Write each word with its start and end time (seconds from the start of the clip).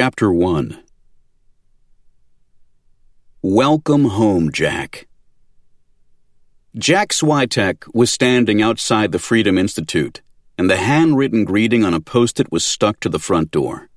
Chapter 0.00 0.32
1 0.32 0.80
Welcome 3.42 4.04
home, 4.04 4.52
Jack. 4.52 5.08
Jack 6.76 7.08
Swyteck 7.08 7.82
was 7.92 8.12
standing 8.12 8.62
outside 8.62 9.10
the 9.10 9.18
Freedom 9.18 9.58
Institute, 9.58 10.22
and 10.56 10.70
the 10.70 10.76
handwritten 10.76 11.44
greeting 11.44 11.82
on 11.82 11.94
a 11.94 12.00
post 12.00 12.38
it 12.38 12.52
was 12.52 12.64
stuck 12.64 13.00
to 13.00 13.08
the 13.08 13.18
front 13.18 13.50
door. 13.50 13.88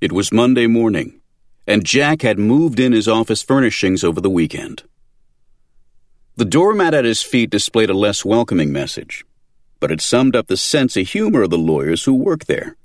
It 0.00 0.12
was 0.12 0.32
Monday 0.32 0.66
morning, 0.66 1.20
and 1.66 1.84
Jack 1.84 2.22
had 2.22 2.38
moved 2.38 2.80
in 2.80 2.92
his 2.92 3.06
office 3.06 3.42
furnishings 3.42 4.02
over 4.02 4.18
the 4.22 4.30
weekend. 4.30 4.84
The 6.36 6.46
doormat 6.46 6.94
at 6.94 7.04
his 7.04 7.22
feet 7.22 7.50
displayed 7.50 7.90
a 7.90 8.04
less 8.06 8.24
welcoming 8.24 8.72
message, 8.72 9.26
but 9.78 9.92
it 9.92 10.00
summed 10.00 10.34
up 10.34 10.46
the 10.46 10.56
sense 10.56 10.96
of 10.96 11.06
humor 11.06 11.42
of 11.42 11.50
the 11.50 11.58
lawyers 11.58 12.04
who 12.04 12.14
work 12.14 12.46
there. 12.46 12.78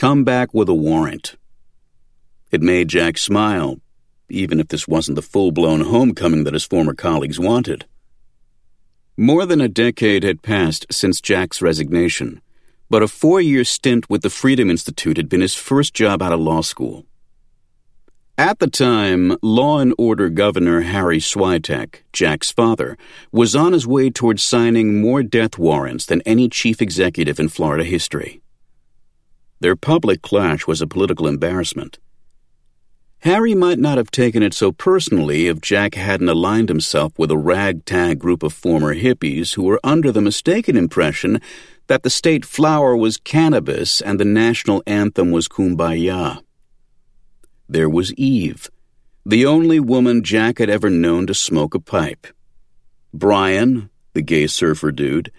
Come 0.00 0.24
back 0.24 0.54
with 0.54 0.70
a 0.70 0.74
warrant. 0.74 1.36
It 2.50 2.62
made 2.62 2.88
Jack 2.88 3.18
smile, 3.18 3.80
even 4.30 4.58
if 4.58 4.68
this 4.68 4.88
wasn't 4.88 5.16
the 5.16 5.20
full 5.20 5.52
blown 5.52 5.82
homecoming 5.82 6.44
that 6.44 6.54
his 6.54 6.64
former 6.64 6.94
colleagues 6.94 7.38
wanted. 7.38 7.84
More 9.18 9.44
than 9.44 9.60
a 9.60 9.68
decade 9.68 10.22
had 10.22 10.40
passed 10.40 10.86
since 10.90 11.20
Jack's 11.20 11.60
resignation, 11.60 12.40
but 12.88 13.02
a 13.02 13.08
four 13.08 13.42
year 13.42 13.62
stint 13.62 14.08
with 14.08 14.22
the 14.22 14.30
Freedom 14.30 14.70
Institute 14.70 15.18
had 15.18 15.28
been 15.28 15.42
his 15.42 15.54
first 15.54 15.92
job 15.92 16.22
out 16.22 16.32
of 16.32 16.40
law 16.40 16.62
school. 16.62 17.04
At 18.38 18.58
the 18.58 18.70
time, 18.70 19.36
Law 19.42 19.80
and 19.80 19.92
Order 19.98 20.30
Governor 20.30 20.80
Harry 20.80 21.18
Swyteck, 21.18 22.04
Jack's 22.14 22.50
father, 22.50 22.96
was 23.32 23.54
on 23.54 23.74
his 23.74 23.86
way 23.86 24.08
towards 24.08 24.42
signing 24.42 25.02
more 25.02 25.22
death 25.22 25.58
warrants 25.58 26.06
than 26.06 26.22
any 26.22 26.48
chief 26.48 26.80
executive 26.80 27.38
in 27.38 27.50
Florida 27.50 27.84
history. 27.84 28.40
Their 29.60 29.76
public 29.76 30.22
clash 30.22 30.66
was 30.66 30.80
a 30.80 30.86
political 30.86 31.26
embarrassment. 31.26 31.98
Harry 33.18 33.54
might 33.54 33.78
not 33.78 33.98
have 33.98 34.10
taken 34.10 34.42
it 34.42 34.54
so 34.54 34.72
personally 34.72 35.46
if 35.46 35.60
Jack 35.60 35.94
hadn't 35.94 36.30
aligned 36.30 36.70
himself 36.70 37.18
with 37.18 37.30
a 37.30 37.36
ragtag 37.36 38.18
group 38.18 38.42
of 38.42 38.54
former 38.54 38.94
hippies 38.94 39.54
who 39.54 39.64
were 39.64 39.78
under 39.84 40.10
the 40.10 40.22
mistaken 40.22 40.74
impression 40.74 41.42
that 41.86 42.02
the 42.02 42.08
state 42.08 42.46
flower 42.46 42.96
was 42.96 43.18
cannabis 43.18 44.00
and 44.00 44.18
the 44.18 44.24
national 44.24 44.82
anthem 44.86 45.30
was 45.30 45.48
kumbaya. 45.48 46.42
There 47.68 47.90
was 47.90 48.14
Eve, 48.14 48.70
the 49.26 49.44
only 49.44 49.78
woman 49.78 50.24
Jack 50.24 50.56
had 50.56 50.70
ever 50.70 50.88
known 50.88 51.26
to 51.26 51.34
smoke 51.34 51.74
a 51.74 51.80
pipe. 51.80 52.26
Brian, 53.12 53.90
the 54.14 54.22
gay 54.22 54.46
surfer 54.46 54.90
dude, 54.90 55.30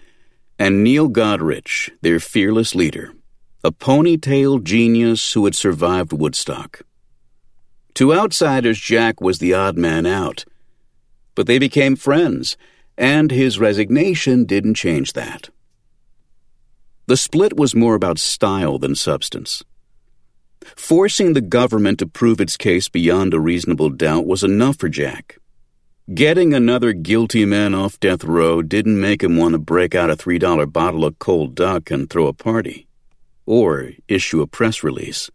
and 0.56 0.84
Neil 0.84 1.08
Goderich, 1.08 1.90
their 2.00 2.20
fearless 2.20 2.76
leader 2.76 3.12
a 3.64 3.70
ponytailed 3.70 4.64
genius 4.64 5.34
who 5.34 5.44
had 5.44 5.54
survived 5.54 6.12
Woodstock. 6.12 6.82
To 7.94 8.12
outsiders, 8.12 8.80
Jack 8.80 9.20
was 9.20 9.38
the 9.38 9.54
odd 9.54 9.78
man 9.78 10.04
out. 10.04 10.44
But 11.36 11.46
they 11.46 11.60
became 11.60 11.94
friends, 11.94 12.56
and 12.98 13.30
his 13.30 13.60
resignation 13.60 14.46
didn't 14.46 14.74
change 14.74 15.12
that. 15.12 15.50
The 17.06 17.16
split 17.16 17.56
was 17.56 17.72
more 17.72 17.94
about 17.94 18.18
style 18.18 18.80
than 18.80 18.96
substance. 18.96 19.62
Forcing 20.74 21.34
the 21.34 21.40
government 21.40 22.00
to 22.00 22.06
prove 22.08 22.40
its 22.40 22.56
case 22.56 22.88
beyond 22.88 23.32
a 23.32 23.38
reasonable 23.38 23.90
doubt 23.90 24.26
was 24.26 24.42
enough 24.42 24.76
for 24.78 24.88
Jack. 24.88 25.38
Getting 26.12 26.52
another 26.52 26.92
guilty 26.92 27.44
man 27.44 27.74
off 27.74 28.00
death 28.00 28.24
row 28.24 28.60
didn't 28.60 29.00
make 29.00 29.22
him 29.22 29.36
want 29.36 29.52
to 29.52 29.58
break 29.58 29.94
out 29.94 30.10
a 30.10 30.16
$3 30.16 30.72
bottle 30.72 31.04
of 31.04 31.20
cold 31.20 31.54
duck 31.54 31.92
and 31.92 32.10
throw 32.10 32.26
a 32.26 32.32
party 32.32 32.88
or 33.52 33.90
issue 34.08 34.40
a 34.40 34.46
press 34.46 34.82
release. 34.82 35.30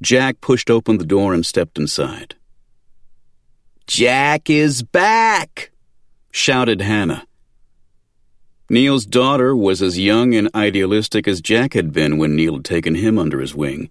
Jack 0.00 0.40
pushed 0.40 0.70
open 0.70 0.98
the 0.98 1.04
door 1.04 1.34
and 1.34 1.44
stepped 1.44 1.76
inside. 1.76 2.36
Jack 3.88 4.48
is 4.48 4.84
back! 4.84 5.72
shouted 6.30 6.80
Hannah. 6.80 7.26
Neil's 8.70 9.06
daughter 9.06 9.56
was 9.56 9.82
as 9.82 9.98
young 9.98 10.36
and 10.36 10.48
idealistic 10.54 11.26
as 11.26 11.40
Jack 11.40 11.74
had 11.74 11.92
been 11.92 12.16
when 12.16 12.36
Neil 12.36 12.54
had 12.54 12.64
taken 12.64 12.94
him 12.94 13.18
under 13.18 13.40
his 13.40 13.56
wing. 13.56 13.90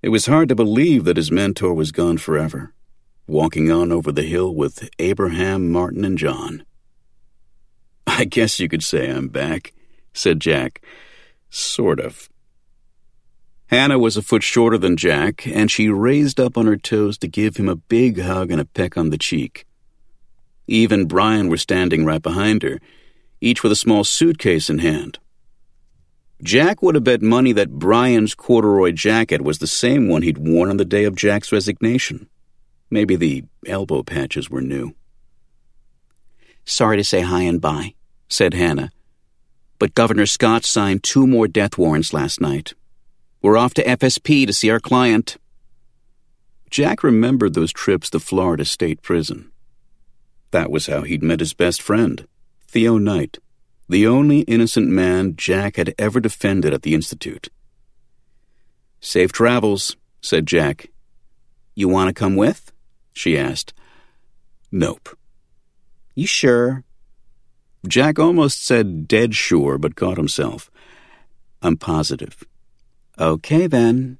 It 0.00 0.08
was 0.08 0.24
hard 0.24 0.48
to 0.48 0.54
believe 0.54 1.04
that 1.04 1.18
his 1.18 1.30
mentor 1.30 1.74
was 1.74 1.92
gone 1.92 2.16
forever, 2.16 2.72
walking 3.26 3.70
on 3.70 3.92
over 3.92 4.10
the 4.12 4.22
hill 4.22 4.54
with 4.54 4.88
Abraham, 4.98 5.70
Martin, 5.70 6.06
and 6.06 6.16
John. 6.16 6.64
I 8.06 8.24
guess 8.24 8.58
you 8.58 8.66
could 8.66 8.82
say 8.82 9.10
I'm 9.10 9.28
back, 9.28 9.74
said 10.14 10.40
Jack 10.40 10.80
Sort 11.50 12.00
of. 12.00 12.28
Hannah 13.66 13.98
was 13.98 14.16
a 14.16 14.22
foot 14.22 14.42
shorter 14.42 14.78
than 14.78 14.96
Jack, 14.96 15.46
and 15.46 15.70
she 15.70 15.88
raised 15.88 16.40
up 16.40 16.56
on 16.56 16.66
her 16.66 16.76
toes 16.76 17.18
to 17.18 17.28
give 17.28 17.56
him 17.56 17.68
a 17.68 17.76
big 17.76 18.20
hug 18.20 18.50
and 18.50 18.60
a 18.60 18.64
peck 18.64 18.96
on 18.96 19.10
the 19.10 19.18
cheek. 19.18 19.66
Eve 20.66 20.92
and 20.92 21.08
Brian 21.08 21.48
were 21.48 21.56
standing 21.56 22.04
right 22.04 22.22
behind 22.22 22.62
her, 22.62 22.80
each 23.40 23.62
with 23.62 23.72
a 23.72 23.76
small 23.76 24.04
suitcase 24.04 24.70
in 24.70 24.78
hand. 24.78 25.18
Jack 26.42 26.82
would 26.82 26.94
have 26.94 27.04
bet 27.04 27.20
money 27.20 27.52
that 27.52 27.78
Brian's 27.78 28.34
corduroy 28.34 28.92
jacket 28.92 29.42
was 29.42 29.58
the 29.58 29.66
same 29.66 30.08
one 30.08 30.22
he'd 30.22 30.38
worn 30.38 30.70
on 30.70 30.76
the 30.76 30.84
day 30.84 31.04
of 31.04 31.16
Jack's 31.16 31.52
resignation. 31.52 32.28
Maybe 32.90 33.16
the 33.16 33.44
elbow 33.66 34.02
patches 34.02 34.48
were 34.48 34.60
new. 34.60 34.94
Sorry 36.64 36.96
to 36.96 37.04
say 37.04 37.22
hi 37.22 37.42
and 37.42 37.60
bye, 37.60 37.94
said 38.28 38.54
Hannah, 38.54 38.90
but 39.78 39.94
Governor 39.94 40.26
Scott 40.26 40.64
signed 40.64 41.04
two 41.04 41.26
more 41.26 41.48
death 41.48 41.78
warrants 41.78 42.12
last 42.12 42.40
night. 42.40 42.74
We're 43.40 43.56
off 43.56 43.74
to 43.74 43.84
FSP 43.84 44.46
to 44.46 44.52
see 44.52 44.70
our 44.70 44.80
client. 44.80 45.36
Jack 46.70 47.02
remembered 47.02 47.54
those 47.54 47.72
trips 47.72 48.10
to 48.10 48.20
Florida 48.20 48.64
State 48.64 49.02
Prison. 49.02 49.50
That 50.50 50.70
was 50.70 50.86
how 50.86 51.02
he'd 51.02 51.22
met 51.22 51.40
his 51.40 51.54
best 51.54 51.80
friend, 51.80 52.26
Theo 52.66 52.98
Knight, 52.98 53.38
the 53.88 54.06
only 54.06 54.40
innocent 54.40 54.88
man 54.88 55.36
Jack 55.36 55.76
had 55.76 55.94
ever 55.98 56.20
defended 56.20 56.74
at 56.74 56.82
the 56.82 56.94
Institute. 56.94 57.48
Safe 59.00 59.32
travels, 59.32 59.96
said 60.20 60.46
Jack. 60.46 60.90
You 61.74 61.88
want 61.88 62.08
to 62.08 62.14
come 62.14 62.34
with? 62.34 62.72
she 63.12 63.38
asked. 63.38 63.72
Nope. 64.72 65.16
You 66.14 66.26
sure? 66.26 66.84
Jack 67.86 68.18
almost 68.18 68.64
said 68.64 69.06
dead 69.06 69.34
sure, 69.34 69.78
but 69.78 69.96
caught 69.96 70.16
himself. 70.16 70.70
I'm 71.62 71.76
positive. 71.76 72.42
Okay, 73.18 73.66
then. 73.66 74.18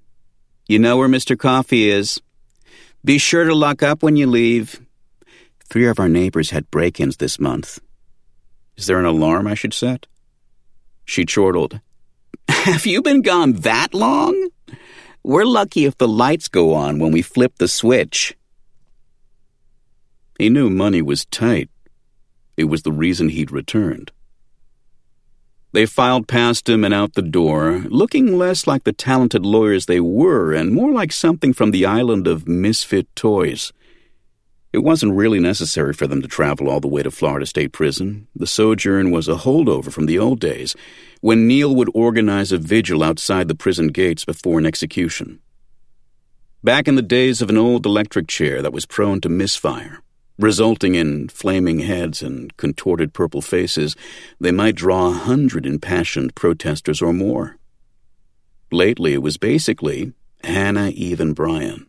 You 0.66 0.78
know 0.78 0.96
where 0.96 1.08
Mr. 1.08 1.38
Coffee 1.38 1.91
is. 1.91 2.20
Be 3.04 3.19
sure 3.19 3.44
to 3.44 3.54
lock 3.54 3.82
up 3.82 4.02
when 4.02 4.16
you 4.16 4.26
leave. 4.26 4.80
Three 5.69 5.86
of 5.86 5.98
our 5.98 6.08
neighbors 6.08 6.50
had 6.50 6.70
break 6.70 7.00
ins 7.00 7.16
this 7.16 7.38
month. 7.38 7.78
Is 8.76 8.86
there 8.86 8.98
an 8.98 9.04
alarm 9.04 9.46
I 9.46 9.54
should 9.54 9.75
set? 9.75 10.06
She 11.04 11.25
chortled. 11.25 11.80
Have 12.48 12.86
you 12.86 13.02
been 13.02 13.22
gone 13.22 13.54
that 13.54 13.94
long? 13.94 14.50
We're 15.22 15.44
lucky 15.44 15.84
if 15.84 15.98
the 15.98 16.08
lights 16.08 16.48
go 16.48 16.75
on 16.75 16.98
when 16.98 17.12
we 17.12 17.22
flip 17.22 17.54
the 17.58 17.69
switch. 17.69 18.36
He 20.38 20.48
knew 20.48 20.70
money 20.70 21.02
was 21.02 21.25
tight, 21.26 21.69
it 22.58 22.64
was 22.64 22.82
the 22.82 22.92
reason 22.92 23.28
he'd 23.28 23.52
returned. 23.52 24.10
They 25.72 25.86
filed 25.86 26.26
past 26.26 26.69
him 26.69 26.82
and 26.82 26.92
out 26.92 27.14
the 27.14 27.22
door, 27.22 27.84
looking 27.88 28.36
less 28.36 28.66
like 28.66 28.82
the 28.82 28.92
talented 28.92 29.46
lawyers 29.46 29.86
they 29.86 30.00
were 30.00 30.52
and 30.52 30.74
more 30.74 30.92
like 30.92 31.12
something 31.12 31.52
from 31.52 31.70
the 31.70 31.86
island 31.86 32.26
of 32.26 32.48
misfit 32.48 33.06
toys. 33.14 33.72
It 34.72 34.78
wasn't 34.78 35.14
really 35.14 35.38
necessary 35.38 35.92
for 35.92 36.08
them 36.08 36.20
to 36.20 36.28
travel 36.28 36.69
all 36.69 36.80
the 36.80 36.88
way 36.88 37.02
to 37.02 37.12
Florida 37.12 37.46
State 37.46 37.72
Prison. 37.72 38.26
The 38.34 38.46
sojourn 38.46 39.12
was 39.12 39.28
a 39.28 39.36
holdover 39.36 39.92
from 39.92 40.06
the 40.06 40.19
old 40.19 40.40
days, 40.40 40.75
when 41.20 41.46
Neil 41.46 41.75
would 41.75 41.90
organize 41.94 42.50
a 42.50 42.58
vigil 42.58 43.04
outside 43.04 43.46
the 43.46 43.54
prison 43.54 43.88
gates 43.88 44.25
before 44.25 44.58
an 44.58 44.66
execution. 44.66 45.38
Back 46.64 46.88
in 46.88 46.96
the 46.96 47.02
days 47.02 47.40
of 47.40 47.50
an 47.50 47.56
old 47.56 47.87
electric 47.87 48.26
chair 48.26 48.62
that 48.62 48.72
was 48.72 48.84
prone 48.84 49.20
to 49.20 49.28
misfire, 49.28 50.02
resulting 50.38 50.94
in 50.94 51.29
flaming 51.29 51.81
heads 51.81 52.23
and 52.23 52.56
contorted 52.56 53.12
purple 53.12 53.43
faces, 53.43 53.96
they 54.40 54.52
might 54.52 54.76
draw 54.76 55.08
a 55.08 55.12
hundred 55.12 55.67
impassioned 55.67 56.35
protesters 56.35 57.02
or 57.02 57.12
more. 57.12 57.56
Lately, 58.70 59.14
it 59.14 59.23
was 59.23 59.37
basically 59.37 60.12
Hannah, 60.44 60.90
Eve, 60.90 61.20
and 61.20 61.35
Brian. 61.35 61.87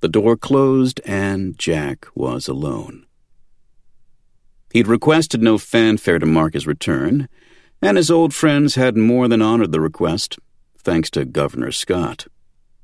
The 0.00 0.08
door 0.08 0.36
closed, 0.36 1.00
and 1.04 1.56
Jack 1.56 2.06
was 2.14 2.48
alone. 2.48 3.06
He'd 4.72 4.88
requested 4.88 5.42
no 5.42 5.58
fanfare 5.58 6.18
to 6.18 6.26
mark 6.26 6.54
his 6.54 6.66
return, 6.66 7.28
and 7.80 7.96
his 7.96 8.10
old 8.10 8.34
friends 8.34 8.74
had 8.74 8.96
more 8.96 9.28
than 9.28 9.42
honored 9.42 9.70
the 9.70 9.80
request, 9.80 10.38
thanks 10.78 11.10
to 11.10 11.24
Governor 11.24 11.70
Scott. 11.70 12.26